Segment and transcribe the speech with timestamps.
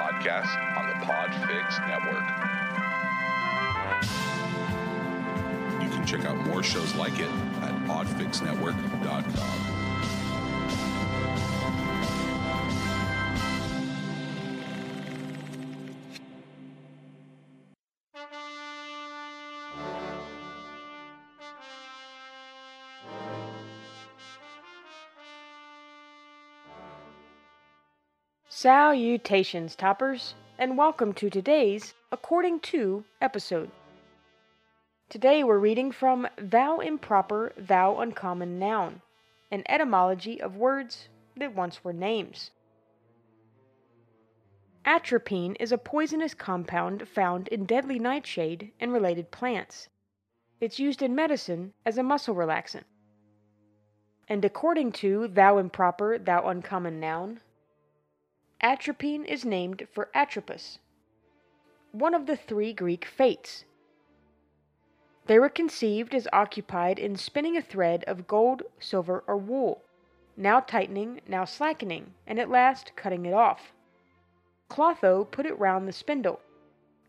[0.00, 2.24] podcast on the Podfix Network.
[5.82, 7.28] You can check out more shows like it
[7.60, 9.70] at podfixnetwork.com.
[28.62, 33.70] Salutations, toppers, and welcome to today's According to episode.
[35.08, 39.00] Today we're reading from Thou Improper, Thou Uncommon Noun,
[39.50, 42.50] an etymology of words that once were names.
[44.84, 49.88] Atropine is a poisonous compound found in deadly nightshade and related plants.
[50.60, 52.84] It's used in medicine as a muscle relaxant.
[54.28, 57.40] And according to Thou Improper, Thou Uncommon Noun,
[58.62, 60.80] Atropine is named for Atropos,
[61.92, 63.64] one of the three Greek fates.
[65.24, 69.82] They were conceived as occupied in spinning a thread of gold, silver, or wool,
[70.36, 73.72] now tightening, now slackening, and at last cutting it off.
[74.68, 76.40] Clotho put it round the spindle.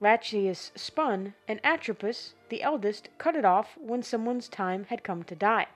[0.00, 5.34] Lachesis spun, and Atropos, the eldest, cut it off when someone's time had come to
[5.34, 5.66] die.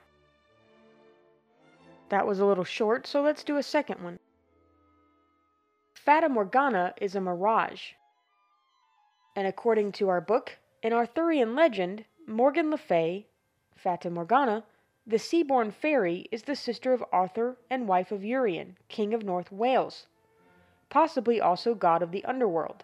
[2.07, 4.19] That was a little short, so let's do a second one.
[6.05, 7.93] Fata Morgana is a mirage.
[9.35, 13.25] And according to our book, in Arthurian legend, Morgan Le Fay,
[13.75, 14.63] Fata Morgana,
[15.07, 19.51] the sea-born fairy, is the sister of Arthur and wife of Urien, king of North
[19.51, 20.05] Wales,
[20.89, 22.83] possibly also god of the underworld.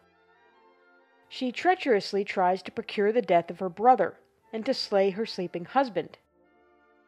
[1.30, 4.18] She treacherously tries to procure the death of her brother
[4.52, 6.18] and to slay her sleeping husband.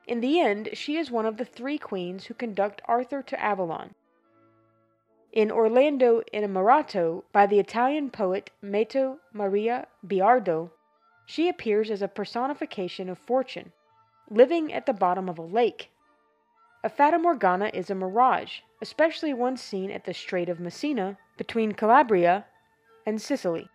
[0.05, 3.95] In the end, she is one of the three queens who conduct Arthur to Avalon.
[5.33, 10.69] In Orlando in Innamorato, by the Italian poet Matteo Maria Boiardo,
[11.25, 13.71] she appears as a personification of fortune,
[14.29, 15.89] living at the bottom of a lake.
[16.83, 21.71] A Fata Morgana is a mirage, especially one seen at the Strait of Messina between
[21.71, 22.45] Calabria
[23.03, 23.67] and Sicily.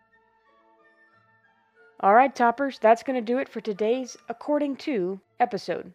[2.01, 5.93] Alright, toppers, that's going to do it for today's According to episode.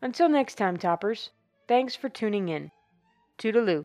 [0.00, 1.30] Until next time, toppers,
[1.66, 2.70] thanks for tuning in.
[3.36, 3.84] Toodaloo.